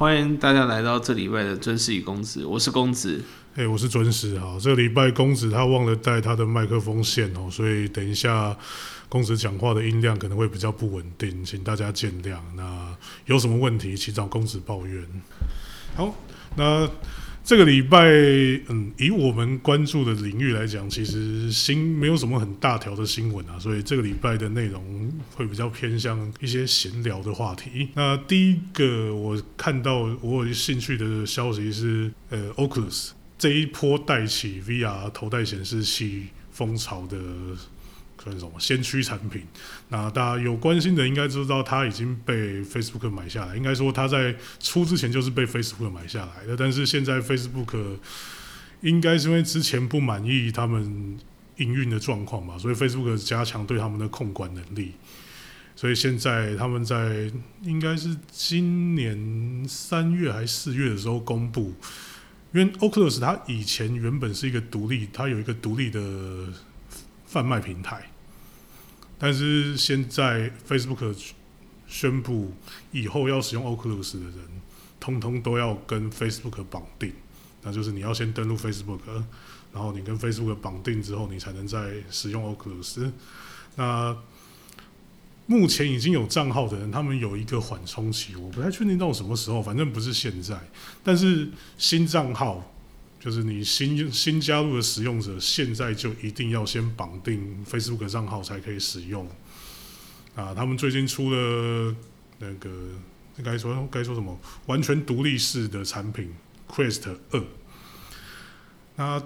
[0.00, 3.22] 欢迎大家来到这礼拜的尊师与公子，我是公子。
[3.54, 4.56] 哎、我是尊师哈。
[4.58, 8.56] 这个礼拜公子他忘了带他的麦克风线哦，所以等一下
[9.10, 12.38] 公子讲话的音量可能会比较不稳定，请大家见谅。
[12.56, 15.06] 那有什么问题，请找公子抱怨。
[15.94, 16.14] 好，
[16.56, 16.88] 那
[17.42, 17.98] 这个礼拜，
[18.68, 27.88] 嗯，以我们关注的领域来讲，其实新没有什么很大条的新闻啊，所以这个礼拜的内容会比较偏向一些闲聊的话题。
[27.94, 37.18] 那第一个我看到我有兴趣的消息是，呃，Oculus 这一波带起 VR 头戴显示器风潮的。
[38.22, 39.42] 算是什么先驱产品？
[39.88, 43.56] 那大家有关心的应该知道，它已经被 Facebook 买下来。
[43.56, 46.56] 应该说，它在出之前就是被 Facebook 买下来的。
[46.56, 47.96] 但是现在 Facebook
[48.82, 51.18] 应该是因为之前不满意他们
[51.56, 54.92] 营运的状况嘛，所以 Facebook 加强对他们的控管能力。
[55.76, 57.32] 所以现在他们在
[57.62, 61.72] 应该是今年三月还是四月的时候公布，
[62.52, 66.00] 因为 Oculus 它以前原本是一个独立，它有一个独立的
[67.30, 68.10] 贩卖平台，
[69.16, 71.16] 但是现在 Facebook
[71.86, 72.52] 宣布
[72.90, 74.38] 以后要使用 Oculus 的人，
[74.98, 77.12] 通通都要跟 Facebook 绑定，
[77.62, 78.98] 那就是你要先登录 Facebook，
[79.72, 83.12] 然后你跟 Facebook 绑定之后，你才能再使用 Oculus。
[83.76, 84.16] 那
[85.46, 90.58] 目前已经有账号的人，他们有一个缓冲期，我不太确定到什么时候，反正不是现在。
[91.04, 92.74] 但是新账号，
[93.20, 99.28] 就是你新新加入的使用者，现在就一定要先绑定 Facebook 账号才可以使用。
[100.34, 101.94] 啊，他们最近出了
[102.38, 102.70] 那个
[103.44, 106.32] 该说该说什么完全独立式的产品
[106.66, 107.44] Quest 二。
[108.96, 109.22] 那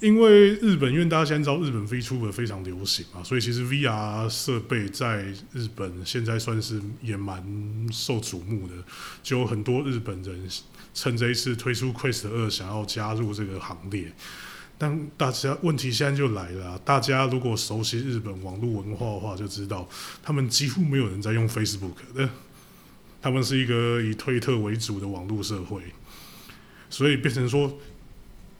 [0.00, 7.40] 因为日本，因为大家现在知道日本 V 2非常流行嘛，所以其实 VR 设备在日本现在算是也蛮
[7.92, 8.74] 受瞩目的，
[9.22, 10.50] 就有很多日本人
[10.94, 14.12] 趁这一次推出 Quest 二，想要加入这个行列。
[14.78, 19.88] 但大家问题现在就来了、大家如果熟悉日本网络文化的话，就知道
[20.22, 22.28] 他们几乎没有人在用 Facebook 的，
[23.20, 25.82] 他们是一个以推特为主的网络社会，
[26.90, 27.78] 所以变成说。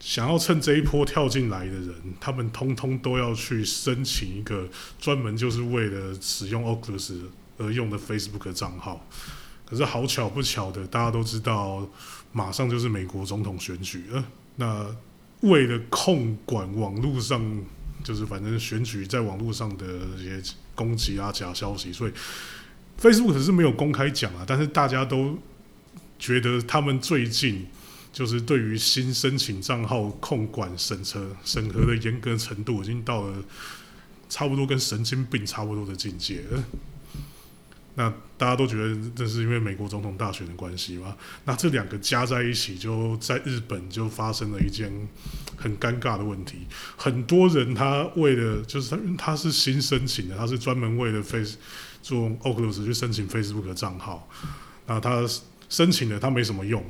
[0.05, 7.21] 想要趁这一波跳进来的人，他们通通都要去申请一个专门就是为了使用 Oculus
[7.57, 9.07] 而用的 Facebook 账号。
[9.65, 11.89] 可是好巧不巧的，大家都知道，
[12.33, 14.25] 马上就是美国总统选举了。
[14.57, 14.87] 那
[15.41, 17.63] 为了控管网络上，
[18.03, 19.87] 就是反正选举在网络上的
[20.19, 20.43] 一些
[20.75, 22.13] 攻击啊、假消息，所以
[23.01, 25.39] Facebook 是没有公开讲啊，但是大家都
[26.19, 27.67] 觉得他们最近。
[28.13, 33.43] 就是对于新申请账号控管审核审核的严格程度，已经到了
[34.29, 36.63] 差不多跟神经病差不多的境界了。
[37.95, 38.09] 那
[38.39, 41.17] 大家都觉得这是因为美国总统大选的关系吗？
[41.45, 44.91] 那这两个加在一起，就在日本就发生了一件
[45.57, 46.67] 很尴尬的问题。
[46.97, 51.57] 很多人他为了就是他他是新申请的，他是专门为了 Face
[52.03, 54.29] 做 Oculus 去申请 Facebook 的账号，
[54.87, 55.27] 那他
[55.69, 56.83] 申请了他没什么用。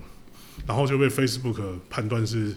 [0.66, 2.54] 然后就被 Facebook 判断是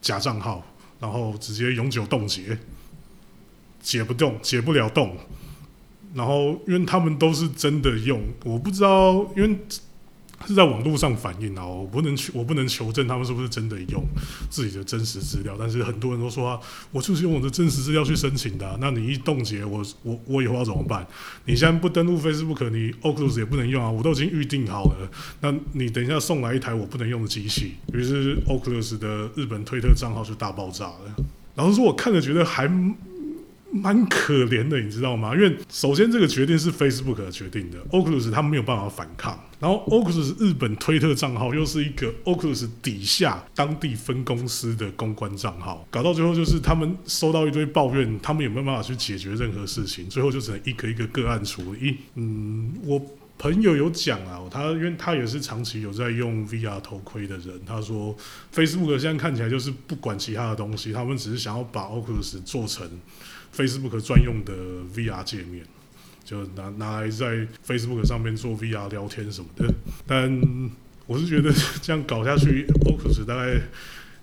[0.00, 0.66] 假账号，
[0.98, 2.58] 然后直接永久冻结，
[3.80, 5.16] 解不动，解不了冻。
[6.14, 9.58] 然后因为他们都是真的用，我不知道，因为
[10.46, 14.04] 是在网络上反映啊，我不能去，我不能求证他们是不是真的用
[14.50, 15.56] 自己的真实资料。
[15.58, 16.60] 但是很多人都说啊，
[16.92, 21.06] 我就是用我的真实资料去申请的、那你一冻结，我我我以后要怎么办？
[21.46, 25.10] 你现在不登录 Facebook，你 Oculus 也不能用啊，我都已经预定好了。
[25.40, 31.16] 那你等一下送来一台我不能用的机器，于是 Oculus 的日本推特账号就大爆炸了。
[31.54, 32.68] 老实说，我看了觉得还
[33.74, 35.34] 蛮可怜的，你知道吗？
[35.34, 39.38] 因为首先这个决定是 Facebook 决定的，Oculus 他们没有办法反抗。
[39.58, 51.96] 然后 Oculus 日本推特账号又是一个 Oculus 底下当地分公司的公关账号，搞到最后就是他们收到一堆抱怨，他们也没有办法去解决任何事情，最后就只能一个一个个案处理。
[52.14, 53.00] 嗯，我。
[53.36, 58.16] 朋友有讲啊，他因为他也是长期有在用 VR 头盔的人，他说
[58.54, 62.88] Facebook 现在看起来就是不管其他的东西，他们只是想要把 Oculus 做成
[63.54, 64.54] Facebook 专用的
[64.94, 65.66] VR 界面，
[66.24, 69.74] 就拿拿来在 Facebook 上面做 VR 聊天什么的。
[70.06, 70.40] 但
[71.06, 73.60] 我是觉得这样搞下去，Oculus 大概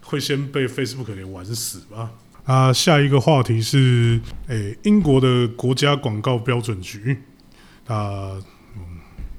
[0.02, 2.12] 会先被 Facebook 给玩死吧。
[2.46, 7.18] 啊，下一个话题是，诶、英国的国家广告标准局，
[7.86, 8.42] 啊。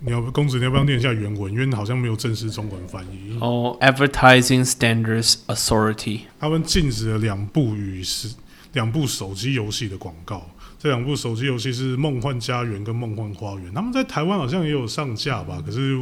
[0.04, 1.52] 你要公子，你要不要念一下原文？
[1.52, 3.38] 因为好像没有正式中文翻译。
[3.40, 8.34] 哦、a d v e r t i s i n g Standards Authority，他们禁止了两部与是
[8.72, 15.62] 两部手机游戏的广告，这两部手机游戏是《梦幻家园》跟《梦幻花园》，他们在台湾好像也有上架吧？
[15.64, 15.96] 可是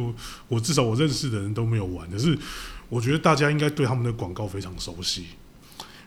[0.47, 2.09] 我至少我认识的人都没有玩。
[2.09, 2.35] 可是
[2.89, 5.25] 我觉得大家应该对他们的广告非常熟悉。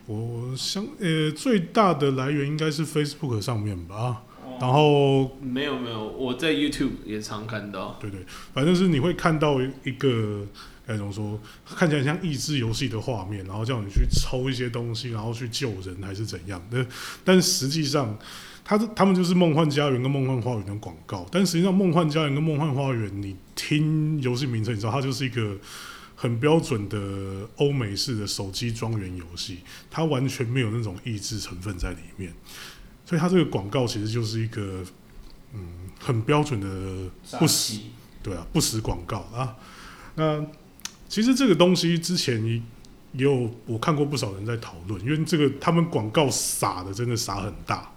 [0.05, 4.21] 我想，呃，最大的来源应该是 Facebook 上面吧。
[4.59, 7.97] 然后没有没有，我在 YouTube 也常看到。
[7.99, 10.45] 对对，反正是你会看到一个
[10.87, 16.85] 该怎么说，看起来像益智游戏的画面，然后叫你去抽一些东西，然后去救人还是怎样的。
[17.23, 18.17] 但实际上，
[18.63, 21.25] 他他们就是梦幻家园跟梦幻花园的广告。
[21.31, 25.57] 但实际上，梦幻家园跟梦幻花园，你听游戏名称，你知道它就是一个。
[26.17, 26.97] 很标准的
[27.57, 29.59] 欧美式的手机庄园游戏，
[29.91, 32.33] 它完全没有那种益智成分在里面，
[33.05, 34.83] 所以它这个广告其实就是一个
[35.53, 35.61] 嗯
[35.99, 37.09] 很标准的
[37.39, 37.79] 不实
[38.23, 39.55] 对啊不实广告啊。
[40.15, 40.43] 那
[41.07, 42.43] 其实这个东西之前
[43.13, 47.93] 也有我看过不少人在讨论，因为这个他们广告撒的真的撒很大，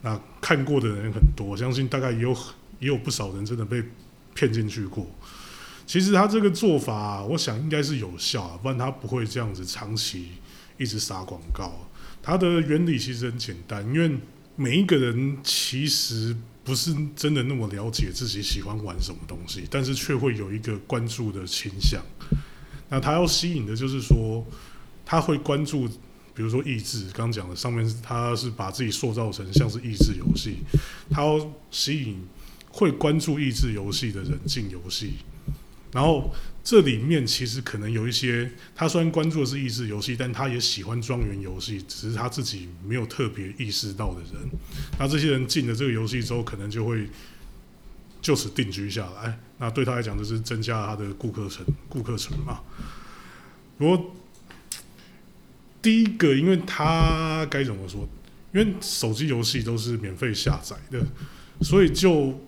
[0.00, 2.32] 那看过的人很多，我相信大概也有
[2.80, 3.82] 也有不少人真的被
[4.34, 5.06] 骗进去过。
[5.86, 10.30] 其实他这个做法，我想应该是有效，不然他不会这样子长期
[10.78, 11.86] 一直撒广告。
[12.22, 14.16] 它的原理其实很简单，因为
[14.54, 22.00] 每一个人其实不是真的那么了解自己喜欢玩什么东西，但是却会有一个关注的倾向。
[22.88, 24.46] 那他要吸引的就是说，
[25.04, 25.88] 他会关注，
[26.34, 30.58] 比如说益智，刚刚讲的上面，他是把自己塑造成像是益智游戏，
[31.10, 32.24] 他要吸引
[32.70, 35.14] 会关注益智游戏的人进游戏。
[35.92, 36.34] 然后
[36.64, 44.48] 这里面其实可能有一些，他虽然关注的是益智游戏，但他也喜欢庄园游戏，只是他自己没有特别意识到的人。
[44.98, 47.06] 那这些人进了这个游戏之后，可能就会
[48.22, 49.38] 就此定居下来。
[49.58, 52.60] 那对他来讲，就是增加他的顾客层，顾客层嘛。
[53.76, 54.16] 不过
[55.82, 58.08] 第一个，因为他该怎么说？
[58.54, 61.06] 因为手机游戏都是免费下载的，
[61.60, 62.40] 所以就。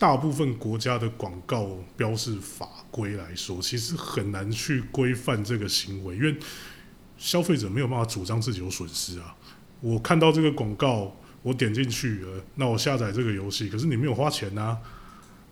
[0.00, 6.34] 大部分国家的广告标示法规来说，其实很难去规范这个行为，因为
[7.18, 9.36] 消费者没有办法主张自己有损失啊。
[9.82, 14.78] 我看到这个广告，我点进去了，那我下载这个游戏，可是你没有花钱啊。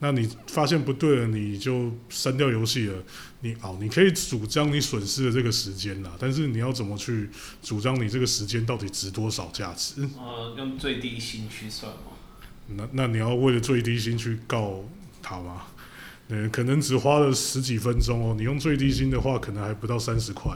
[0.01, 3.03] 那你发现不对了，你就删掉游戏了。
[3.41, 7.29] 你哦，你可以主张你损失的这个时间啦，但是你要怎么去
[7.61, 10.09] 主张你这个时间到底值多少价值？
[10.17, 12.13] 呃，用最低薪去算吗？
[12.77, 14.85] 那那你要为了最低薪去告
[15.23, 15.63] 他吗？
[16.29, 18.35] 呃，可能只花了十几分钟哦。
[18.37, 20.53] 你用最低薪的话，可能还不到三十块，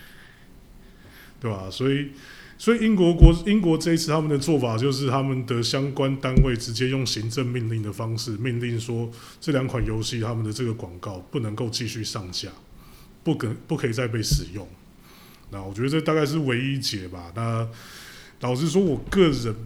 [1.40, 1.70] 对吧？
[1.70, 2.10] 所以，
[2.58, 9.10] 所以英国国英国这一次他们的做法就是，他们的相关单位直接用行政命令的方式命令说，
[9.40, 12.50] 这两款游戏他们的这个广告不能够继续上架，
[13.22, 14.68] 不可不可以再被使用。
[15.50, 17.32] 那我觉得这大概是唯一解吧。
[17.34, 17.66] 那
[18.40, 19.56] 老实说，我个人，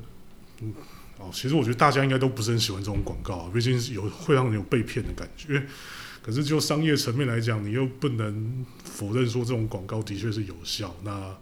[0.61, 0.72] 嗯。
[1.19, 5.67] 哦，其实我觉得大家应该都不是很喜欢这种广告，毕竟有会让人有被骗的感觉。
[6.23, 10.94] 可是就商业层面来讲，你又不能否认说这种广告的确是有效。
[11.03, 11.35] 那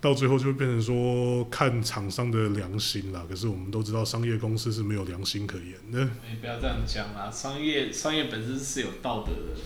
[0.00, 3.26] 到最后就会变成说看厂商的良心啦。
[3.28, 6.04] 可是我们都知道，商业公司是没有良心可言的。
[6.30, 9.60] 你不要这样讲啦，商业商业本身是有道德的。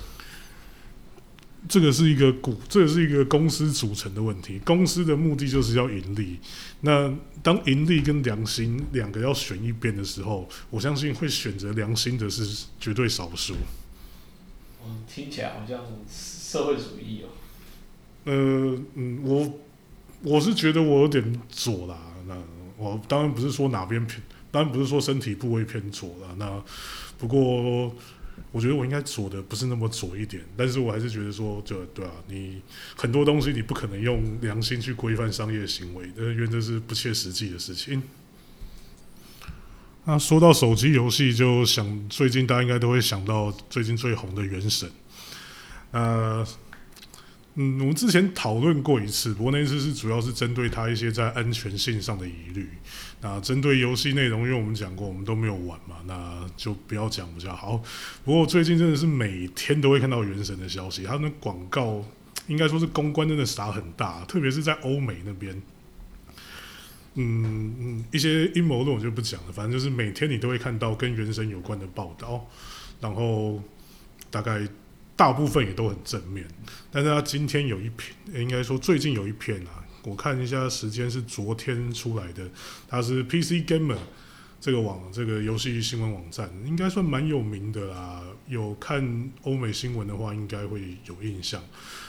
[1.69, 4.59] 这个是一个股，这个是一个公司组成的问题。
[4.65, 6.39] 公司的目的就是要盈利。
[6.81, 13.55] 那当盈利跟良心两个要选一边的时候，我相信会选择良心的是绝对少数。
[14.85, 17.29] 嗯，听起来好像社会主义哦。
[18.25, 19.61] 呃，嗯，我
[20.23, 21.97] 我是觉得我有点左啦。
[22.27, 22.37] 那
[22.77, 24.21] 我当然不是说哪边偏，
[24.51, 26.35] 当然不是说身体部位偏左了。
[26.39, 26.63] 那
[27.19, 27.95] 不过。
[28.51, 32.61] 我觉得我应该左的不是那么左一点，但是我还是觉得说，就对啊，你
[32.97, 38.03] 很多东西你不可能用良心去规范商业行为的，因为这是不切实际的事情。
[40.05, 44.89] 那说到手机游戏，就想最近大家应该都会想到最近最红的《原神》。
[45.93, 46.47] 呃，
[47.55, 52.67] 嗯，我们之前讨论过一次，不过那次是主要是针对他一些在安全性上的疑虑。
[53.21, 57.83] 那针对游戏内容，因为我们讲过，我们都没有玩嘛，那就不要讲比较好。
[58.25, 62.03] 不过最近真的是每天都会看到原神的消息，他们广告
[62.47, 65.55] 应该说是公关真的撒很大，特别是在欧美那边。
[67.15, 72.49] 嗯嗯，一些阴谋论我就不讲了，反正就是每天你都会看到跟原神有关的报道，
[73.01, 73.63] 然后
[74.31, 74.67] 大概
[75.23, 76.45] 大部分也都很正面。
[76.91, 79.85] 但是他今天有一篇，应该说最近有一篇啊。
[80.03, 82.51] 我看一下时间是昨天出来的，
[82.89, 83.99] 它是 PC Gamer
[84.61, 88.21] 这个网这个游戏新闻网站，应该算蛮有名的啦。
[88.49, 91.63] 有看欧美新闻的话，应该会有印象。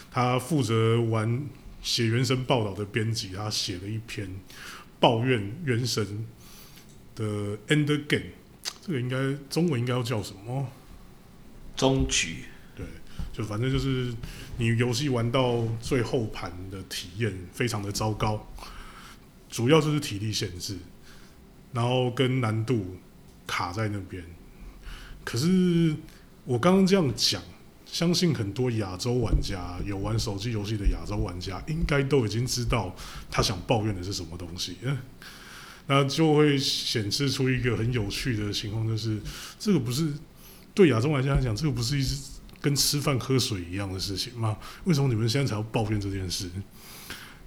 [0.09, 1.47] 他负责玩
[1.83, 4.27] 写原神报道的编辑，他写了一篇
[4.99, 6.25] 抱怨《原神》
[7.19, 8.31] 的 End Game，
[8.81, 9.17] 这个应该
[9.51, 10.67] 中文应该要叫什么？
[11.75, 12.45] 终局。
[13.33, 14.13] 就反正就是
[14.57, 18.47] 你游戏玩到最后盘的体验非常的糟糕，
[19.49, 20.77] 主要就是体力限制，
[21.71, 22.95] 然后跟难度
[23.47, 24.23] 卡在那边。
[25.23, 25.95] 可是
[26.45, 27.41] 我刚刚这样讲，
[27.87, 32.95] 相信很多亚洲玩家有玩手机游戏的亚洲玩家，应该都已经知道
[33.31, 34.77] 他想抱怨的是什么东西。
[35.87, 39.19] 那就会显示出一个很有趣的情况，就是
[39.57, 40.13] 这个不是
[40.75, 42.32] 对亚洲玩家来讲，这个不是一直。
[42.63, 44.57] 跟吃饭喝水一样的事情吗？
[44.85, 46.49] 为什么你们现在才要抱怨这件事？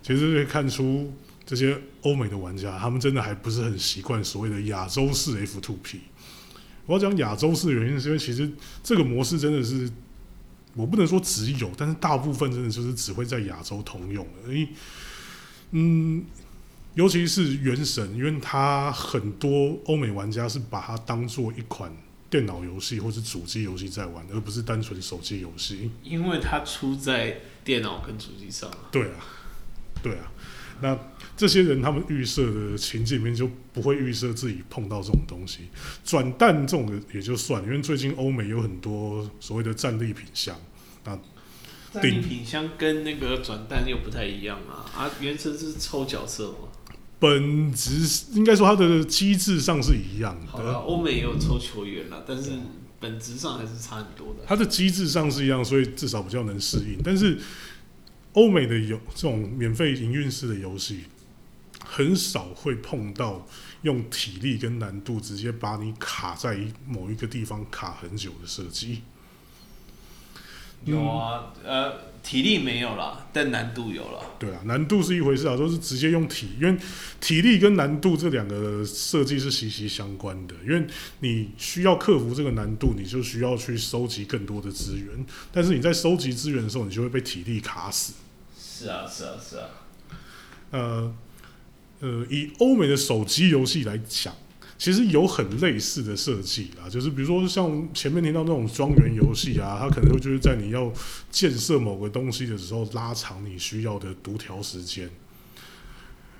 [0.02, 1.11] 其实可以看出，
[1.46, 6.00] 这些欧美的玩家，他们真的还不是很习惯所谓的亚洲式 F two P。
[6.85, 9.90] 我要讲亚洲式的原因，是因为其实这个模式真的是，
[10.75, 14.52] 我不能说只有，但是大部分真的就是只会在亚洲通用的。
[14.52, 14.68] 因为，
[15.70, 16.25] 嗯，
[16.92, 21.90] 尤其是原神，因为它很多欧美玩家是把它当做一款。
[22.37, 25.90] 电脑游戏或是主机游戏在玩，而不是单纯手机游戏。
[26.02, 28.71] 因为它出在电脑跟主机上。
[28.93, 29.25] 对啊，
[30.02, 30.31] 对啊。
[30.83, 30.99] 那
[31.35, 35.71] 这些人他们预设的情境里面就不会预设自己碰到这种东西。
[36.05, 40.55] 转蛋这种的也就算，因为最近欧美有很多所谓的战利品箱。
[41.05, 41.19] 那
[41.95, 44.85] 战利品箱跟那个转蛋又不太一样啊。
[44.95, 46.69] 啊，原神是抽角色吗？
[47.18, 50.52] 本质应该说它的机制上是一样的。
[50.52, 52.52] 好了，欧美也有抽球员了，但是
[53.00, 54.40] 本质上还是差很多的。
[54.46, 57.00] 它的机制上是一样，所以至少比较能适应。
[57.02, 57.38] 但是
[58.32, 61.04] 欧美的有这种免费营运式的游戏，
[61.85, 63.46] 很少会碰到
[63.82, 69.00] 用体力跟难度直接把你卡在某一个地方卡很久的设计。
[70.85, 72.06] 有啊，呃。
[72.26, 74.21] 体力没有了，但难度有了。
[74.37, 76.76] 对啊，难度是一回事啊，都是直接用体，因为
[77.21, 80.54] 体力跟难度这两个设计是息息相关的。
[80.64, 80.85] 因为
[81.21, 85.25] 你需要克服这个难度，你就需要去收集更多的资源。
[85.52, 88.14] 但是你在收集资源的时候，你就会被体力卡死。
[88.61, 89.68] 是啊，是啊，是啊。
[90.73, 91.14] 呃
[92.00, 94.35] 呃，以欧美的手机游戏来讲。
[94.78, 100.92] 其实有很类似的设计啦，就是比如说像前面提到那种庄园游戏啊，它可能会就是在你要
[101.30, 105.09] 建设某个东西的时候拉长你需要的读条时间。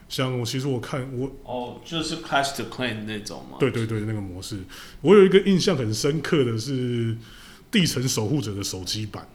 [0.09, 3.57] 像我其实我看我哦，就是 Clash the Clan 那种嘛？
[3.59, 4.59] 对对对，那个模式，
[5.01, 7.15] 我有一个印象很深刻的是
[7.71, 9.27] 《地城守护者》的手机版。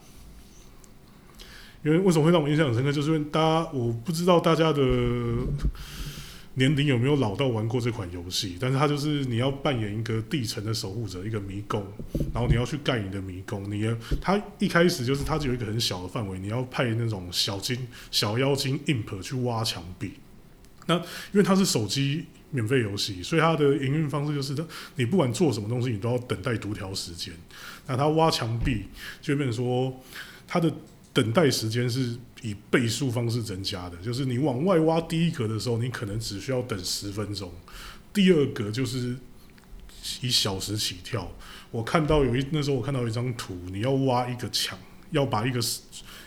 [1.84, 2.92] 因为为什么会让我印象很深刻？
[2.92, 4.82] 就是因为大家我不知道大家的。
[6.62, 8.56] 年龄有没有老到玩过这款游戏？
[8.60, 11.84] 但是它就是你要扮演一个地城的守护者，一个迷宫，
[12.32, 13.68] 然后你要去盖你的迷宫。
[13.72, 13.84] 你
[14.22, 17.76] 它一开始就是它只有一个很小的范围，你要派那种小精
[18.12, 20.12] 小妖精 imp 去挖墙壁。
[20.86, 24.56] 那因为它是手机免费游戏，所以它的营运方式就是
[24.98, 27.34] 你不管做什么东西，你都要等待读条时间。
[27.88, 28.84] 那它挖墙壁
[29.20, 30.00] 就变成说
[30.48, 30.72] 它的。
[31.14, 37.50] 等待时间是以倍数方式增加的，就是你往外挖第一格的时候，你可能只需要等十分钟；
[38.14, 39.16] 第二格就是
[40.22, 41.32] 以小时起跳。
[41.70, 44.78] 我看到有一那时候我看到一张图，你要挖一个墙，
[45.12, 45.60] 要把一个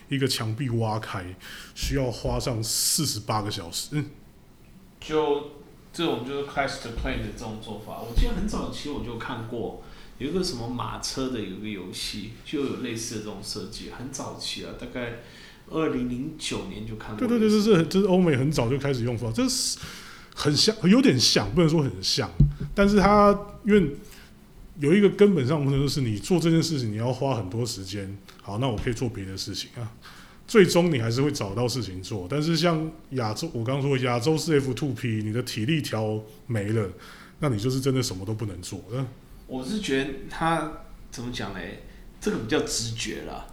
[0.09, 1.35] 一个墙壁挖开，
[1.75, 3.89] 需要花上四十八个小时。
[3.91, 4.05] 嗯，
[4.99, 5.51] 就
[5.91, 9.83] 这种就是 class to play 的这种做法，我记得很早期我就看过。
[10.17, 15.19] 有一个什么马车的有一个游戏，就有类似的这种设计，很早期了，大概
[15.69, 17.17] 二零零九年就看过。
[17.17, 19.77] 对对对，这是这是欧美很早就开始用法，这是
[20.33, 22.29] 很像，有点像，不能说很像，
[22.73, 23.95] 但是它因为
[24.79, 29.91] 有一个根本上不能就是你做这件事情你要花很多时间，好，那我可以做别的事情啊，
[30.45, 32.27] 最终你还是会找到事情做。
[32.29, 36.89] 但是像亚洲，我刚刚说亚洲是 F two P，你的体力条没了，
[37.39, 38.83] 那你就是真的什么都不能做。
[39.47, 40.71] 我是觉得他
[41.11, 41.83] 怎么讲嘞？
[42.19, 43.45] 这个比较直觉啦，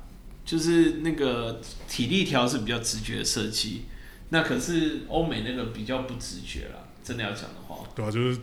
[0.44, 3.82] 就是那个体力条是比较直觉的设计。
[4.30, 7.86] 那可是欧美那个比较不直觉啦，真的要讲的话。
[7.94, 8.38] 对啊，就是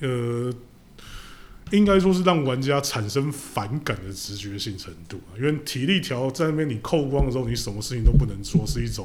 [0.00, 0.52] 呃，
[1.72, 5.34] 应该说是让玩家产生反感的直觉性程度啊。
[5.36, 9.04] 因为体力条在那边你扣光的时候，你什么事情都不能做，是一种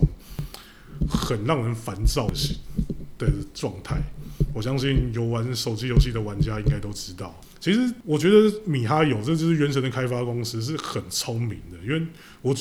[1.10, 2.36] 很让人烦躁的
[3.18, 4.02] 的状态。
[4.54, 7.40] 我相信有玩手机游戏的玩家应该都知道。
[7.60, 12.08] 其实我觉得米哈游，这就是原神的开发公司是很聪明的，因为
[12.42, 12.56] 我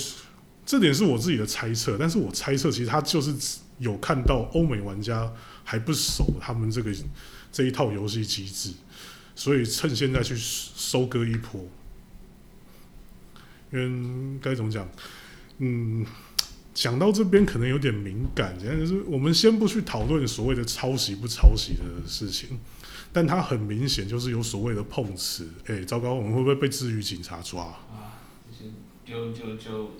[0.65, 3.35] 这点是我自己的猜测，但是我猜测其实他就是
[3.79, 5.31] 有看到欧美玩家
[5.63, 6.93] 还不熟他们这个
[7.53, 8.71] 这一套游戏机制，
[9.35, 11.65] 所以趁现在去收割一波。
[13.73, 14.89] 因为该怎么讲？
[15.59, 16.07] 嗯，
[16.75, 22.59] 讲到这边可能有点敏感，简单就是我们先不去讨论所谓的抄袭不抄袭的事情，
[23.13, 25.49] 但它很明显就是有所谓的碰瓷。
[25.67, 27.63] 哎、糟糕，我们会不会被治愈警察抓？
[27.63, 28.19] 啊，
[29.07, 29.93] 就就就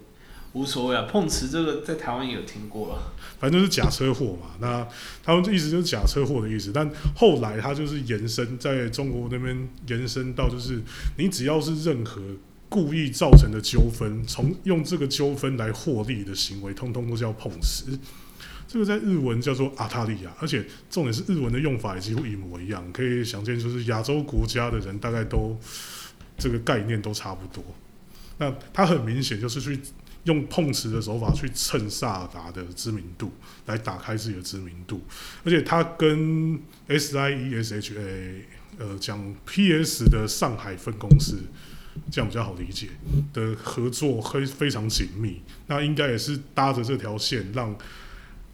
[0.53, 1.07] 无所谓啊。
[1.09, 4.57] 碰瓷这个在台湾也有听过了，反正就是假车祸嘛。
[4.61, 4.87] 那
[5.23, 10.83] 他们的意思就是假车祸的意思，但后来他就是延伸在中国那边延伸到，就是
[11.19, 12.21] 你只要是任何
[12.69, 17.99] 故意造成的纠纷，从用这个纠纷来获利的行为，通通都叫碰瓷。
[18.67, 25.57] 这个在日文叫做阿塔利亚，而且重点是日文的用法也几乎一模一样，可以想见，就是亚洲国家的人大概都
[26.37, 27.63] 这个概念都差不多。
[28.39, 29.79] 那它很明显就是去
[30.25, 33.31] 用碰瓷的手法去蹭萨尔达的知名度，
[33.67, 35.01] 来打开自己的知名度，
[35.45, 38.45] 而且它跟 S I E S H A
[38.79, 41.39] 呃讲 P S 的上海分公司。
[42.11, 42.89] 这样比较好理解
[43.33, 47.77] 的合作非非常紧密，那应该也是搭着这条线，让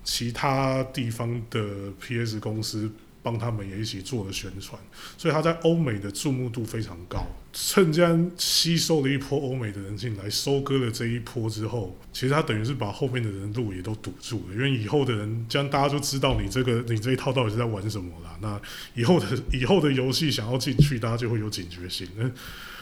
[0.04, 2.90] 其他地方的 PS 公司
[3.22, 4.80] 帮他们也一起做了宣传，
[5.18, 7.26] 所以他在欧美的注目度非常高。
[7.52, 18.38] 趁这样吸收了一波欧美的人进来，收割了这一波之后，其实他等于是把后面的人路也都堵住了，因为以后的人这样大家就知道你这个你这一套到底是在玩什么啦。
[18.40, 18.60] 那
[18.94, 22.06] 以后的以后的游戏想要进去，大家就会有警觉性。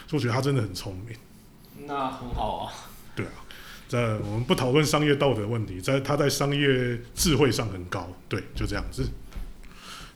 [0.08, 1.16] 嗯所以我觉得他真的很聪明。
[1.86, 2.72] 那很好啊。
[3.14, 3.32] 对啊，
[3.88, 8.08] 在我们不讨论商业道德问题，在他在商业智慧上很高。
[8.28, 9.06] 对，就这样子。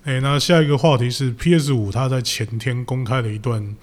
[0.04, 3.76] 哎、那下一个话题是 PS 五，它在前天公开了一段，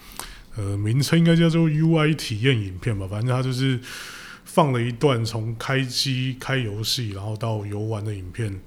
[0.58, 3.80] 呃，名称应该叫做 UI 体验影片吧，反正它就是
[4.44, 8.60] 放了一段从开机、开游戏，然后到游玩的影片，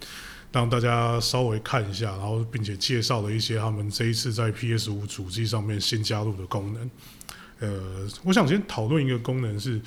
[0.51, 6.91] 让大家稍微看一下，然后并且介绍了一些他们这一次在 PS 五主机上面新加入的功能。
[7.63, 9.81] 呃，我想先讨论一个功能是，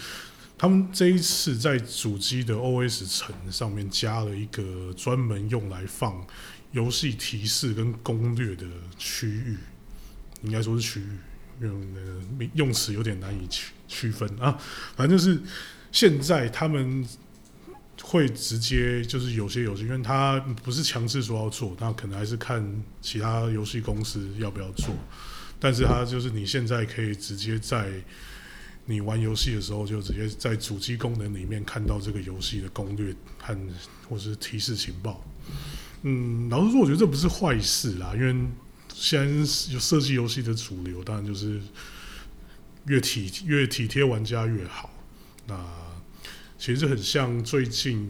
[0.57, 6.25] 他们这一次在主机的 OS 层上面加了一个专门用来放
[6.71, 8.65] 游戏提示跟攻略的
[8.97, 9.57] 区域，
[10.43, 11.17] 应该说是区域，
[11.59, 14.57] 用用词有点难以区区分啊。
[14.95, 15.37] 反正就是
[15.91, 17.05] 现在他们
[18.01, 24.95] 会直接就是有些游戏，因为它不是强制说要做，那可能还是看其他游戏公司要不要做。
[25.59, 27.91] 但是它就是你现在可以直接在
[28.85, 33.57] 你玩游戏的时候，就直接在主机功能里面看到这个游戏的攻略和
[34.07, 35.25] 或是提示情报。
[36.03, 38.35] 嗯，老实说，我觉得这不是坏事啦，因为
[38.93, 41.59] 现在设计游戏的主流，当然就是
[42.85, 44.93] 越体越体贴玩家越好。
[45.47, 45.59] 那
[46.59, 48.07] 其实很像最近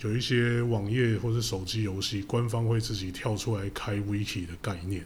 [0.00, 5.04] 有一些网页或者手机游戏，官方会自己跳出来开 wiki 的概念。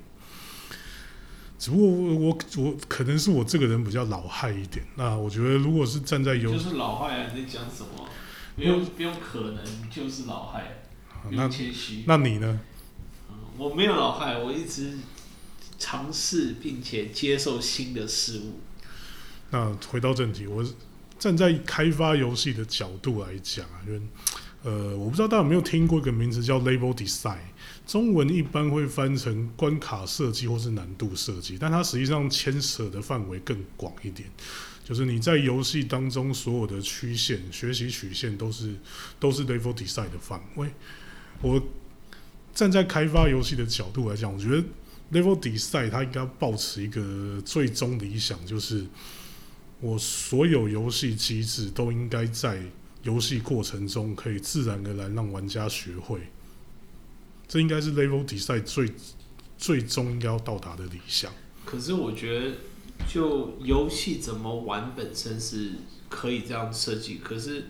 [1.62, 4.85] 只不过我我我可能是我这个人比较老害一点。
[4.96, 7.31] 那我觉得如果是站在游就是老害啊！
[7.33, 8.09] 你在讲什么？
[8.57, 10.83] 不用不用，可能就是老害，
[11.22, 12.03] 不那用谦虚。
[12.05, 12.61] 那你呢？
[13.31, 14.98] 嗯我没有老害，我一直
[15.79, 18.59] 尝试并且接受新的事物。
[19.51, 20.66] 那回到正题，我
[21.16, 24.01] 站在开发游戏的角度来讲啊，因为
[24.64, 27.37] 呃，我不知道大家有没有听过一个名字叫 Label Design，
[27.87, 34.29] 中文一般会翻成关卡设计或是难度设计，但它实际上牵扯的范围更广一点。
[34.85, 38.75] 就是你在游戏当中所有的曲线、学习曲线都是
[39.21, 40.71] 都是 Level Design 的范围。
[41.40, 41.62] 我
[42.53, 44.62] 站在开发游戏的角度来讲，我觉得
[45.12, 48.85] Level Design 它应该保持一个最终理想，就是
[49.81, 52.61] 我所有游戏机制都应该在
[53.03, 56.21] 游戏过程中可以自然而然让玩家学会。
[57.53, 58.91] 这应该是 Level Design 最
[59.59, 61.31] 最终应该要到达的理想。
[61.67, 62.57] 可是我觉得，
[63.07, 65.73] 就游戏怎么玩本身是
[66.09, 67.67] 可以这样设计，可是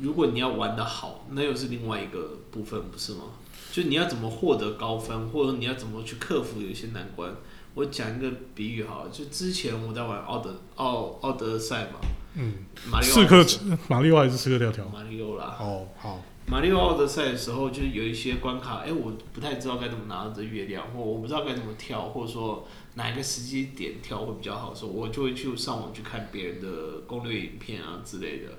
[0.00, 3.24] 如果你要玩得好，那又是另外一个部分，不是吗？
[3.70, 7.30] 就你要怎么获得高分，或者你要怎么去克服有一些难关。
[7.74, 12.00] 我讲一个比喻好了，就之前我在玩奥德奥奥德赛嘛，
[12.36, 12.54] 嗯，
[12.90, 13.46] 马里奥刺客
[13.86, 14.88] 马里奥还是刺客教条？
[14.88, 28.50] 马里奥啦，哦，好，马里奥奥德赛的时候，就是有一些关卡，哎、我不太知道该怎么拿着月亮，或我不知道该怎么跳，或者说哪一个时机点跳会比较好的时候，我就会去上网去看别人的攻略影片啊之类的。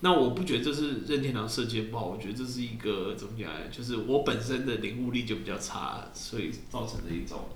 [0.00, 3.60] 那我不觉得这是任天堂设计的不好，我觉得这是一个怎么讲呢？
[3.70, 7.50] 就是我本身的领悟力就比较差，所以造成的一种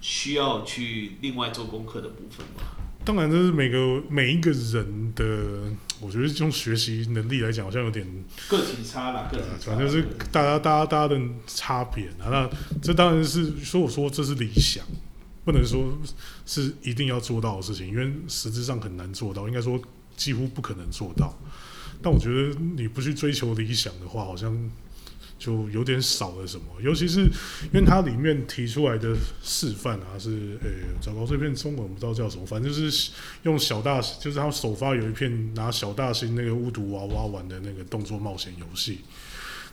[0.00, 2.76] 需要去另外做功课的部分吧。
[3.04, 8.06] 当然这是每个每一个人的，我觉得用学习能力来讲，好像有点
[8.48, 12.28] 个体差啦，个体差，反正就是大家大家大家的差别啊。
[12.30, 14.84] 那这当然是说我说这是理想，
[15.44, 15.96] 不能说
[16.46, 19.46] 是一定要做到的事情，因为实质上很难做到。
[19.46, 19.80] 应该说
[20.16, 21.38] 几乎不可能做到。
[22.02, 24.56] 但我觉得你不去追求理想的话，好像
[25.40, 26.64] 就有点少了什么。
[26.80, 27.22] 尤其是
[27.72, 30.68] 因为它里面提出来的示范啊，是呃，
[31.00, 33.10] 糟糕，这片中文不知道叫什么，反正就是
[33.44, 39.00] 用小大，就是他首发有一片拿小大星那个巫毒娃娃玩的那个动作冒险游戏。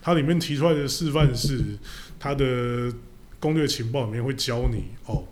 [0.01, 1.77] 它里面提出来的示范是，
[2.17, 2.93] 它的
[3.39, 5.27] 攻略情报里面会教你哦，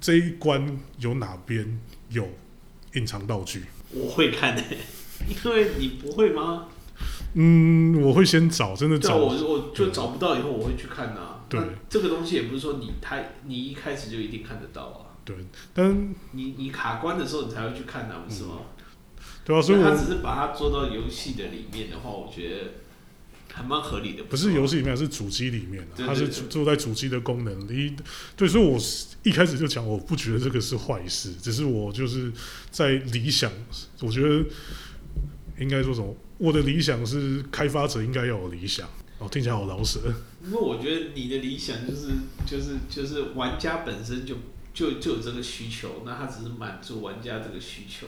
[0.00, 1.78] 这一关有哪边
[2.10, 2.28] 有
[2.94, 3.62] 隐藏道具。
[3.90, 4.62] 我会看的、
[5.28, 6.66] 因为你不会吗？
[7.34, 9.16] 嗯，我会先找，真的找。
[9.16, 11.44] 我我就找不到以后我会去看啊。
[11.48, 15.16] 对这个东西也不是说你他你一开始就一定看得到啊。
[15.24, 15.36] 对，
[15.72, 18.60] 但你你卡关的时候你才会去看啊，不是吗？
[19.44, 22.56] 对啊，所以他只是把它做到游戏的里面的话，我觉得
[23.52, 24.24] 还蛮合理的。
[24.24, 27.94] 不是游戏里面，是主机里面的，对它是做在主机的功能里。
[28.36, 28.78] 对，所以我
[29.22, 32.30] 一开始就讲，我不觉得这个是坏事，只是我就是
[32.70, 33.50] 在理想，
[34.00, 34.44] 我觉得
[35.58, 36.14] 应该说什么？
[36.38, 38.88] 我的理想是开发者应该要有理想。
[39.18, 40.00] 哦，听起来好老舍。
[40.44, 42.08] 因为我觉得你的理想就是
[42.46, 44.36] 就是就是玩家本身就
[44.72, 48.06] 就就有这个需求，那他只是满足玩家这个需求，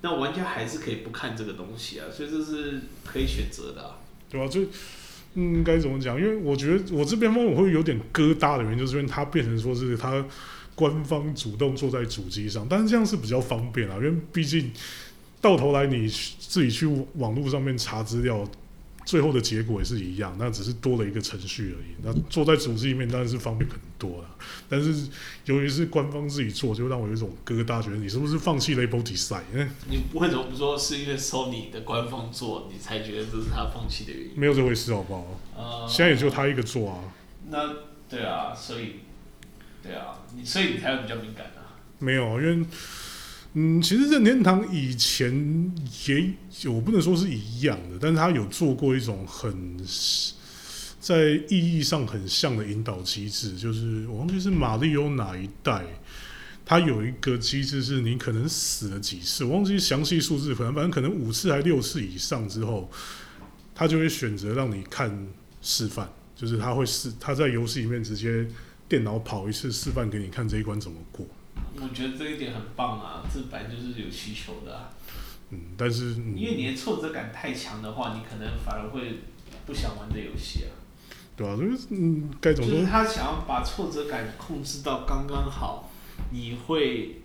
[0.00, 3.98] 那玩家还是可以不看这个东西啊，所以这是可以选择的、啊。
[4.28, 4.62] 对吧、就
[5.34, 6.18] 嗯，该怎么讲？
[6.18, 10.24] 因为我觉得我这边方我会有点疙瘩的原因，就是因为它变成说是它
[10.74, 14.72] 官方主动坐在主机上，但是这样是比较方便啊，因为毕竟
[15.40, 18.48] 到头来你自己去网络上面查资料。
[19.04, 21.94] 最后的结果也是一样，那只是多了一个程序而已。
[22.02, 24.28] 那坐在组织里面当然是方便很多了，
[24.68, 25.08] 但是
[25.44, 29.42] 由于是官方自己做，就让我有一种疙瘩，觉得你是不是放弃 Label Design？
[29.52, 34.32] 嗯， 你为什么不说是因为 Sony 的官方做，你才觉得这是他放弃的原因？
[34.34, 35.40] 没有这回事，好不好？
[35.56, 36.98] 呃，现在也就他一个做啊，
[37.48, 37.76] 那
[38.10, 38.96] 对啊，所以
[39.84, 41.78] 对啊，你所以你才会比较敏感啊。
[42.00, 42.66] 没有，因为
[43.58, 45.32] 嗯，其实任天堂以前
[46.06, 49.78] 也有，我不能说是一样的，但是他有做过一种很
[51.00, 55.82] 在意义上很像的引导机制，就是我忘记是马里欧哪一代，
[56.66, 62.90] 它有一个机制是你可能死了几次，我忘记详细数字，可能反正可能五次还六次以上之后，
[63.74, 65.10] 他就会选择让你看
[65.62, 68.46] 示范，就是他会示他在游戏里面直接
[68.86, 71.26] 电脑跑一次示范给你看这一关怎么过。
[71.80, 74.90] 我觉得这一点很棒啊，这本来就是有需求的、啊。
[75.50, 79.20] 嗯，但是、嗯、因为你的挫折感太强的话，你可能反而会
[79.64, 80.72] 不想玩这游戏啊。
[81.36, 82.78] 对啊，就是嗯，该怎么说？
[82.78, 85.92] 就是他想要把挫折感控制到刚刚好，
[86.30, 87.22] 你会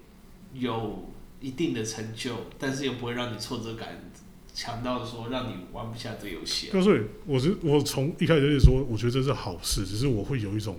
[0.54, 4.12] 有一定的成就，但是又不会让你挫折感
[4.54, 6.72] 强到说让你玩不下这游戏、啊。
[6.74, 10.78] 对啊，所以我是我从一开始就说，我觉得这是好事，只是我会有一种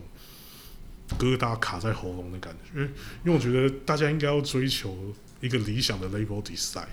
[1.18, 2.90] 疙瘩卡在喉咙的感觉，因为
[3.24, 4.96] 因为我觉得大家应该要追求
[5.40, 6.86] 一个理想的 label design。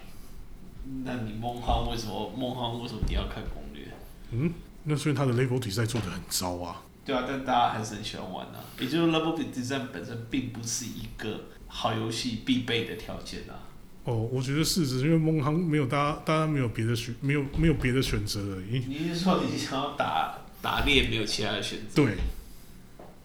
[1.04, 3.88] 那你梦浩为什么梦浩为什么你要看攻略？
[4.32, 6.84] 嗯，那所以他的 label design 做的很糟啊。
[7.06, 8.63] 对啊，但大家还是很喜欢玩啊。
[8.80, 13.65] 也就是 level design 本身并不是一个好游戏必备的条件啊。
[14.04, 18.84] 哦，我觉得是，只是因为梦航没有大家，大家没有别的选，没有没有别的选择而已。
[18.88, 22.04] 你是说你想要打打猎没有其他的选择？
[22.04, 22.15] 对，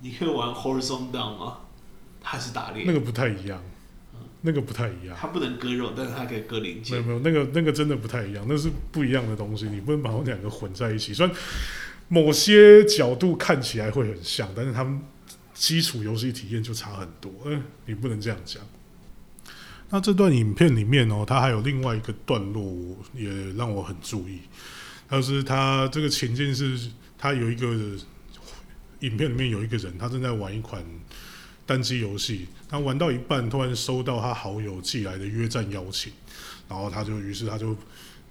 [0.05, 1.61] 你可以玩 Horizon Down 吗？
[2.21, 3.59] 它是打猎，那个不太一样，
[4.43, 5.17] 那个不太一样。
[5.19, 7.03] 它不能割肉，但是它可以割零件。
[7.03, 11.15] 没有没有，那个那个真的不太一样，那是不一样的东西，你不能把它们两个混在一起。
[11.15, 11.35] 虽然
[12.09, 15.01] 某些角度看起来会很像，但是他们
[15.55, 17.33] 基础游戏体验就差很多。
[17.47, 18.63] 嗯、你不能这样讲。
[19.89, 22.75] 那这段影片里面哦，它还有另外一个段落
[23.15, 24.41] 也让我很注意，
[25.11, 27.97] 就是它这个情境是，它有一个
[29.07, 30.85] 影片里面有一个人，他正在玩一款
[31.67, 36.13] 单机游戏，他玩到一半，突然收到他好友寄来的约战邀请，
[36.69, 37.77] 然后他就于是他就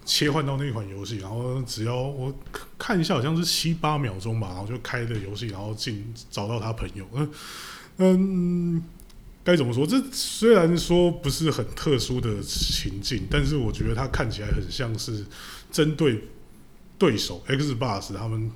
[0.04, 2.34] 切换到那款游戏，然后只要我
[2.78, 7.30] 看一下，好像是七八秒钟吧，然后就开的游戏，然后进找到他朋友，嗯
[7.98, 8.82] 嗯。
[9.46, 9.86] 该怎么说？
[9.86, 15.22] 这虽然说不是很特殊的情境，但是我觉得它看起来很像是
[15.70, 16.18] 针对
[16.96, 18.50] 对手 Xbox 他们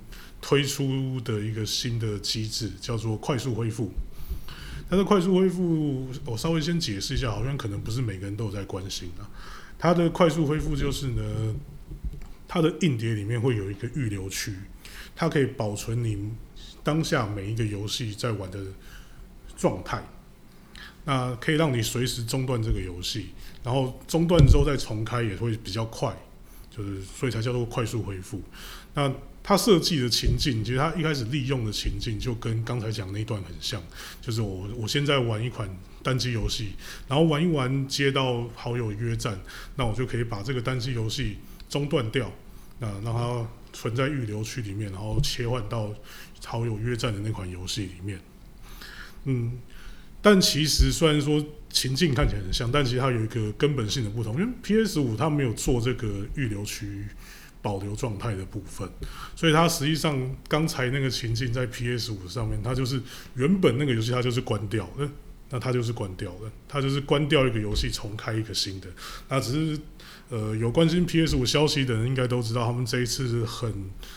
[0.48, 3.90] 推出的一个新的机制，叫做快速恢复。
[4.88, 9.28] 它的快速恢复，我稍微先解释一下，好像可能不是每个人都有在关心啊。
[9.78, 11.54] 它的快速恢复就是呢，
[12.48, 14.54] 它的硬碟里面会有一个预留区，
[15.14, 16.30] 它可以保存你
[16.82, 18.58] 当下每一个游戏在玩的
[19.54, 20.02] 状态。
[21.04, 26.16] 那可以让你随时中断这个游戏，然后中断之后再重开也会比较快，
[26.74, 28.40] 就是所以才叫做快速恢复。
[28.94, 29.12] 那
[29.48, 33.82] 它设计的情境，其实它一开始利用的情境就跟刚才讲那段很像，
[34.20, 35.66] 就是我我现在玩一款
[36.02, 36.72] 单机游戏，
[37.08, 39.40] 然后玩一玩接到好友约战，
[39.76, 42.30] 那我就可以把这个单机游戏中断掉，
[42.78, 45.94] 那让它存在预留区里面，然后切换到
[46.44, 48.20] 好友约战的那款游戏里面。
[49.24, 49.58] 嗯，
[50.20, 57.06] 但其实虽然说情境看起来很像，但其实它有一个根本性的不同，因为 PS 五它没有做这个预留区
[57.60, 58.88] 保留状态的部分，
[59.34, 60.18] 所以它实际上
[60.48, 63.00] 刚才那个情境在 PS 五上面，它就是
[63.34, 65.08] 原本那个游戏它就是关掉的，
[65.50, 68.88] 那它就是关掉的，它就是关掉一个游戏重开一个新的，
[69.28, 69.80] 那只是
[70.28, 73.72] 呃有关心 PS 五消息的人应该都知道，他们这一次是很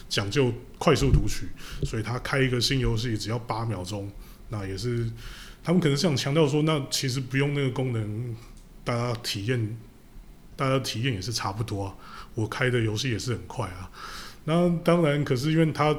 [0.07, 1.47] 讲究快速读取，
[1.83, 4.11] 所以它开一个新游戏只要八秒钟。
[4.49, 5.09] 那也是，
[5.63, 8.35] 他们可能想强调说，那其实不用那个功能，
[8.83, 9.77] 大家体验，
[10.57, 11.97] 大家体验也是差不多。
[12.35, 13.89] 我开的游戏也是很快啊。
[14.45, 15.95] 那当然，可是因为它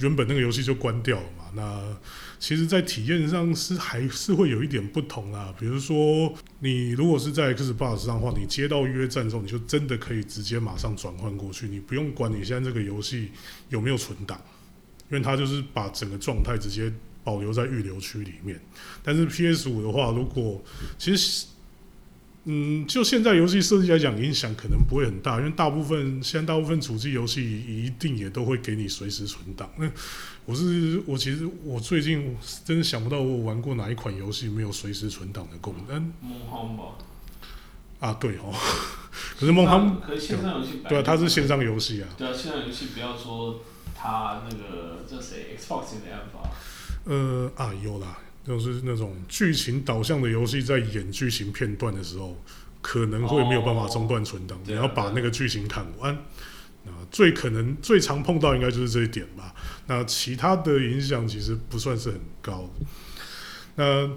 [0.00, 1.44] 原本那个游戏就关掉了嘛。
[1.54, 1.96] 那
[2.38, 5.54] 其实，在体验上是还是会有一点不同啊。
[5.58, 13.30] 比如说，你如果是在 Xbox 上的话，你接到约战之后，你就真的可以直接马上转换过去，你不用管你现在这个游戏
[13.68, 14.40] 有没有存档，
[15.10, 16.92] 因为它就是把整个状态直接。
[17.24, 18.58] 保留在预留区里面，
[19.02, 20.64] 但是 PS 五的话，如果
[20.96, 21.46] 其实，
[22.50, 29.70] 嗯，就现在游戏设计来讲，影响可能不会很大，因为大部分现在大部分主机游戏一定也都会给你随时存档。
[29.76, 29.86] 那
[30.46, 32.34] 我是我其实我最近
[32.64, 36.00] 真的想不到我玩过哪一款游戏没有随时存档的功能。
[36.22, 36.84] 梦航吧？
[38.00, 38.54] 啊，对哦。
[39.38, 42.08] 可是梦航，可是线上游戏对啊，它是线上游戏啊。
[42.16, 43.60] 对啊，线上游戏不要说
[43.94, 46.50] 它那个这谁 Xbox 没办法。
[47.04, 52.34] 呃啊，有啦，就是那种剧情导向的游戏，在演剧情片段的时候，
[52.80, 56.14] 可能会没有办法中断存档，你要把那个剧情看完。
[56.86, 59.54] 啊，最可能最常碰到应该就是这一点吧。
[59.86, 62.68] 那其他的影响其实不算是很高。
[63.76, 64.08] 那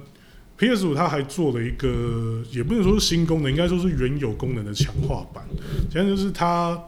[0.58, 5.44] PS 五它还做了一个，也不能说是新功能，应该说是原有功能的强化版。
[5.91, 6.82] 现在就是它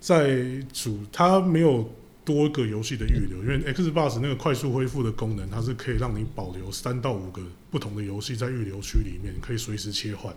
[0.00, 1.94] 在主，它没有。
[2.26, 10.34] 多个游戏的预留，因为 Xbox 那个快速恢复的功能，它是可以让你保留三到五个不同的游戏在预留区里面，可以随时切换。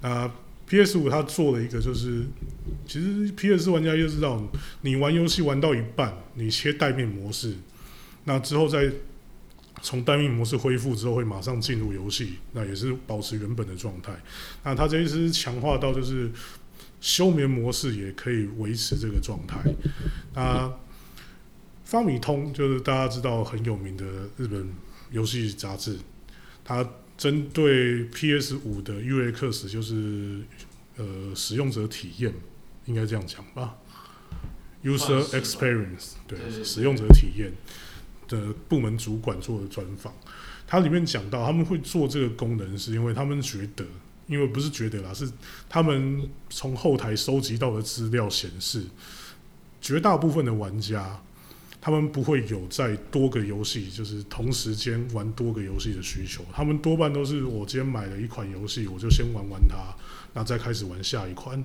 [0.00, 0.32] 那
[0.66, 2.24] PS 五它做了一个，就是
[2.86, 4.42] 其实 PS 玩家就知道，
[4.80, 7.54] 你玩游戏玩到一半，你切待命模式，
[8.24, 8.90] 那之后再
[9.82, 14.10] 从待命模式恢复之后，会马上进入游戏，那也是保持原本的状态。
[14.64, 16.30] 那它这一次强化到就是。
[17.02, 19.58] 休眠模式也可以维持这个状态。
[20.34, 20.72] 那
[21.84, 24.04] 方米通就是大家知道很有名的
[24.38, 24.72] 日本
[25.10, 25.98] 游戏杂志，
[26.64, 26.88] 它
[27.18, 30.42] 针对 PS 五的 UX 就是
[30.96, 32.32] 呃使用者体验，
[32.86, 33.76] 应该这样讲吧
[34.84, 37.52] ？User Experience 对使用者体验
[38.28, 40.14] 的部门主管做的专访，
[40.68, 43.84] 它里面讲到他们会做这个功能，是因为他们觉得。
[44.26, 45.30] 因为不是觉得啦，是
[45.68, 48.84] 他们从后台收集到的资料显示，
[49.80, 51.20] 绝大部分的玩家，
[51.80, 56.44] 他们不会有在多个游戏就是同时间玩多个游戏的需求。
[56.52, 59.76] 他们多半都是我今天买了一款游戏，我就先玩玩它，
[60.32, 61.62] 那再开始玩下一款。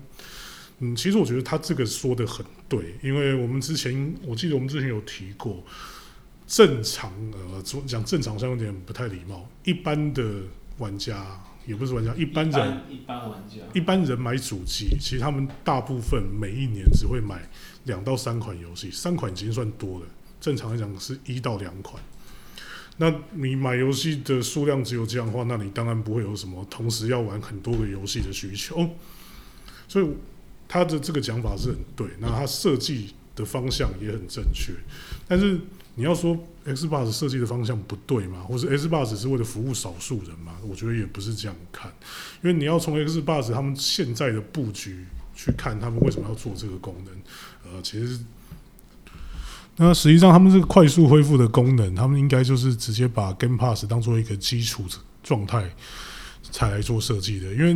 [0.79, 5.63] 嗯，其实我觉得他这个说的很对，因为我们之前我记得我们之前有提过，
[6.47, 10.41] 正常呃讲正常上有点不太礼貌，一般的
[10.79, 11.39] 玩家。
[11.67, 17.47] 也不是玩家，一般人，一般玩家，一般人买主机，其实他们大部分每一年只会买
[17.83, 20.05] 两到三款游戏，三款已经算多了。
[20.39, 22.01] 正常来讲是一到两款。
[22.97, 28.89] 那你买游戏的数量只有这样的话，那你当然不会有什么同时要玩很多个游戏的需求。
[29.87, 30.09] 所以
[30.67, 34.73] 他的这个讲法是很对，那他设计的方向也很正确，
[35.27, 35.59] 但是。
[35.99, 38.43] 你要说 Xbox 设计的方向不对吗？
[38.47, 40.53] 或是 Xbox 是为了服务少数人吗？
[40.61, 41.91] 我觉得也不是这样看，
[42.43, 47.73] 因为你要从 Xbox 他们现在的布局去看，他们为什么要做这个功能？
[47.73, 48.19] 呃，其实
[49.77, 54.85] 那实际上他们这个快速恢复的功能，他们应该就是直接把 Game Pass 当做一个基础
[55.23, 55.67] 状态
[56.51, 57.51] 才来做设计的。
[57.53, 57.73] 因为，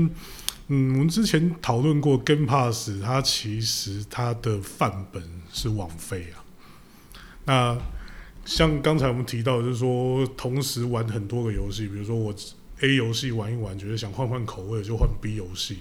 [0.67, 6.37] 嗯，我们之前讨论过 Game Pass，它其实它的范本是网飞啊，
[7.45, 7.77] 那。
[8.45, 12.33] 像刚才我们提到，就是说同时玩很多个游戏，比如说我
[12.81, 15.77] A 游戏玩一玩，觉得想换换口味，就换 B 游戏。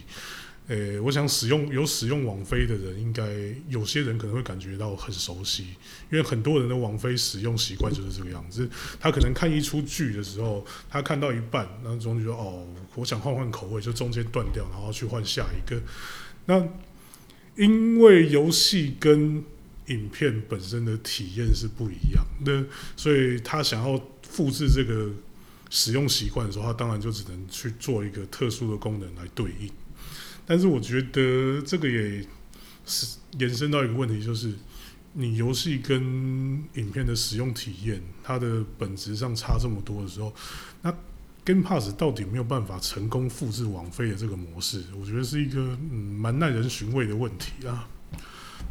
[0.69, 3.27] 诶，我想使用有使用网飞的人，应该
[3.69, 5.65] 有些人可能会感觉到很熟悉，
[6.13, 8.71] 因为很多人的网飞使用习惯就是这个样子。
[9.01, 15.81] 他可能看一出剧的时候，他看到一半，然后终于说：“哦，我想换换口味，就中间断掉，然后去换下一个。”
[16.47, 16.65] 那
[17.57, 19.43] 因为游戏跟
[19.91, 22.65] 影片本身的体验是不一样的，
[22.97, 25.11] 所以他想要复制这个
[25.69, 29.71] 使用习惯的时候，他当然就只能去做一个特殊的功能来对应。
[30.47, 32.25] 但是我觉得这个也
[32.87, 34.53] 是延伸到一个问题，就是
[35.13, 36.01] 你游戏跟
[36.75, 40.33] 影片的使用体验，它的本质上差这么多的时候，
[40.83, 40.93] 那
[41.45, 44.85] Game Pass 到底没有办法成功复制网飞的这个模式？
[44.99, 47.89] 我觉得是一个嗯蛮耐人寻味的问题啊。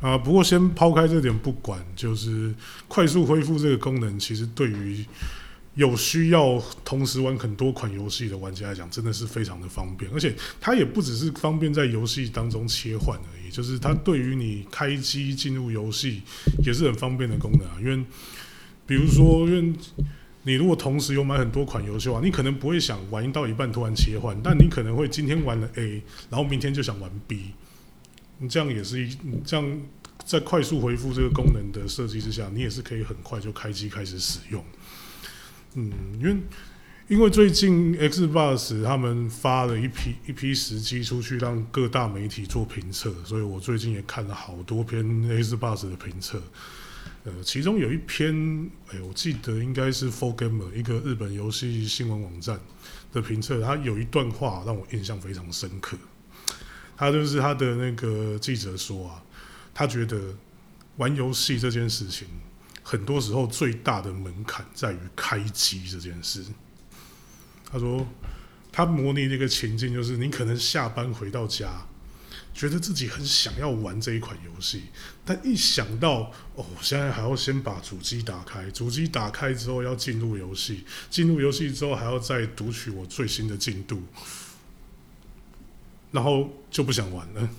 [0.02, 2.54] 啊，不过先抛开这点不管，就是
[2.88, 5.06] 快速恢复这个功能，其实对于
[5.76, 10.10] 有需要同时玩很多款游戏的玩家来讲，真的是非常的方便。
[10.14, 16.22] 而且它也不只是方便在游戏当中切换而已，就是它对于你开机进入游戏
[16.66, 17.76] 也是很方便的功能啊。
[17.80, 18.04] 因为
[18.86, 19.74] 比如说，因为
[20.44, 27.52] 你如果同时有买很多款游戏啊，你可能不会想玩到一半突然切换，但你可能会今天玩了 A，然后明天就想玩 B。
[28.40, 29.82] 你这样也是一，这样
[30.26, 34.64] 在快速回复这个功能的设计之下，你也是可以很快就开机开始使用。
[35.76, 36.38] 嗯，因为
[37.10, 46.42] 因为最近 Xbox 他们发了一批一批时机出去让各大媒体做评测，所以我最近也看了好多篇 Xbox 的评测。
[47.26, 52.60] 呃，其中有一篇，哎，我记得应该是 For Gamer 一个日本游戏新闻网站
[53.12, 55.98] 的评测，它有一段话让我印象非常深刻。
[57.00, 59.24] 他就是他的那个记者说啊，
[59.74, 60.20] 他觉得
[60.98, 62.28] 玩游戏这件事情，
[62.84, 66.44] 很多时候最大的门槛在于开机这件事。
[67.72, 68.06] 他说，
[68.70, 71.88] 他模拟的一个情境就是，你可能下班回到家，
[72.54, 74.84] 觉得自己很想要玩这一款游戏，
[75.24, 84.04] 但一想到哦，现在还要先把主机打开，主机打开之后要进入游戏，进入游戏之后还要再读取我最新的进度。
[86.12, 87.50] 然后就不想玩了。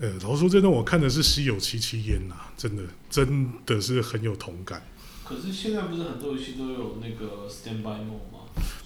[0.00, 4.82] 呃，老实说，这段我看的是稀有七七焉呐，真的真的是很有同感。
[5.24, 8.40] 可是现在不是很多游戏都有那个 Standby Mode 吗？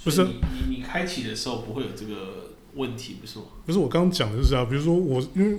[0.04, 3.46] 不是你你你开启的时候不会有这个问题，不是吗？
[3.66, 5.58] 不是我刚刚讲的就是啊，比如说我，因为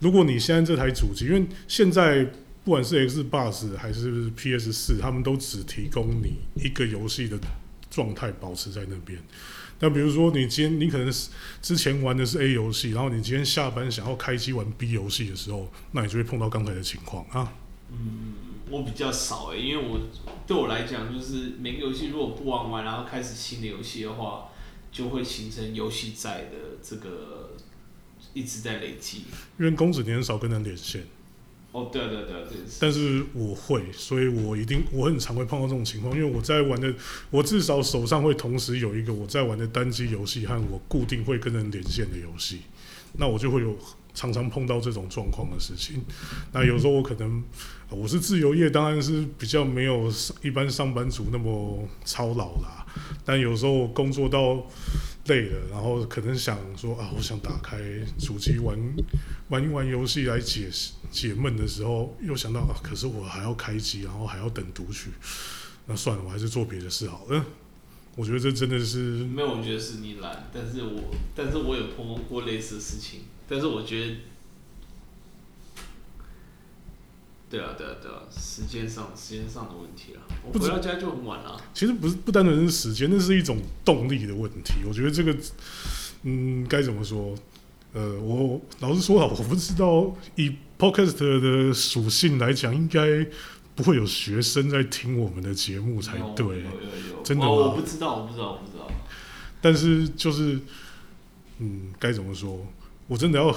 [0.00, 2.24] 如果你现在这台主机，因为现在
[2.64, 7.38] 不管是 Xbox 还是 PS 四，他们都只提供你一个游戏的
[7.88, 9.18] 状态保持在那边。
[9.80, 11.12] 那比如说，你今天你可能
[11.62, 17.52] 之前玩的是 A 游戏，然后你今天下班想要开机玩 B 游戏的时候，那你就会碰到刚才的情况啊。
[17.90, 18.34] 嗯，
[18.70, 20.00] 我比较少诶、因为我
[20.46, 24.48] 对我来讲，就是每个游戏如果不玩完，然后开始新的游戏的话，
[24.90, 27.56] 就会形成游戏债的这个
[28.34, 29.24] 一直在累积。
[29.58, 31.06] 因为公子你很少跟人连线，
[31.78, 36.92] 哦，对对对，但是我会，所以我一定我很常会碰到这种情况，因为我在玩的，
[37.30, 42.60] 我至少手上会同时有一个我在玩的单机游戏和我固定会跟人连线的游戏，
[43.18, 43.76] 那我就会有
[44.14, 46.02] 常常碰到这种状况的事情。
[46.52, 47.42] 那有时候我可能
[47.90, 50.12] 我是自由业，当然是比较没有
[50.42, 52.84] 一般上班族那么操劳啦，
[53.24, 54.66] 但有时候工作到
[55.28, 57.78] 累了，然后可能想说啊，我想打开
[58.18, 58.76] 主机玩
[59.48, 60.68] 玩一玩游戏来解
[61.10, 65.10] 解闷的时候，又想到啊，可是我还要开机，然后还要等读取，
[65.86, 67.44] 那算了，我还是做别的事好了。
[68.16, 74.16] 我觉得这真的是没有，我觉得是你懒，但是我但是我有碰过类似的事情，但是我觉得，
[77.50, 81.58] 对啊对啊对啊，时间上时间上的问题了，我回到家就很晚了。
[81.72, 84.74] 其实不是不单纯是时间，那是一种动力的问题。
[84.86, 85.34] 我觉得这个，
[86.24, 87.34] 嗯，该怎么说？
[87.94, 93.26] 呃，我老实说啊，我不知道以 podcast 的属性来讲，应该
[93.74, 96.44] 不会有学生在听我们的节目才对。
[96.44, 98.86] 有有有有，真的吗哦我不知道，我不知道，我不知道。
[99.62, 100.60] 但是就是，
[101.60, 102.66] 嗯，该怎么说？
[103.06, 103.56] 我真的要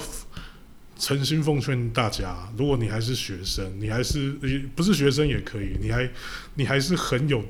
[1.02, 6.08] 诚心奉劝大家，如果你还是学生，你还是你不是学生也可以，你还
[6.54, 7.44] 你还是很有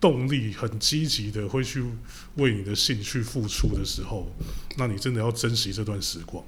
[0.00, 1.84] 动力、很积极的会去
[2.36, 4.34] 为你的兴趣付出的时候，
[4.78, 6.42] 那你真的要珍惜这段时光，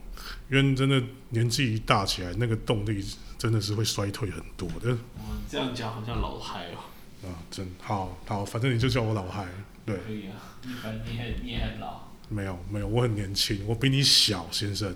[0.51, 3.05] 因为真的年纪一大起来，那个动力
[3.37, 7.29] 真的是会衰退很多的嗯，这样讲好像老嗨哦。
[7.29, 7.29] 啊！
[7.51, 9.47] 真好好，反正你就叫我老嗨，
[9.85, 9.99] 对。
[9.99, 12.09] 可以啊，你反正你很你很老。
[12.31, 14.95] 没有没有，我很年轻，我比你小，先生。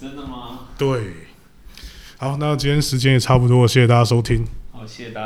[0.00, 0.68] 呃，真的吗？
[0.78, 1.14] 对，
[2.16, 4.46] 好，那今天时间也差不多，谢谢大家收听。
[4.72, 5.18] 好，谢谢大家。